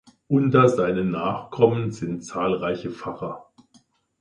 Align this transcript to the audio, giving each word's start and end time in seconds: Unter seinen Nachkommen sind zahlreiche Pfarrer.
Unter 0.27 0.67
seinen 0.67 1.11
Nachkommen 1.11 1.91
sind 1.91 2.25
zahlreiche 2.25 2.89
Pfarrer. 2.89 3.53